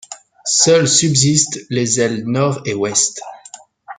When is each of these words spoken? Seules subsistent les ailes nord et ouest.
Seules 0.47 0.87
subsistent 0.99 1.59
les 1.69 1.99
ailes 1.99 2.23
nord 2.25 2.63
et 2.65 2.73
ouest. 2.73 3.21